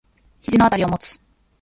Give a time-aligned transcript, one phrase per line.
[0.41, 1.21] 肘のあたりを持つ。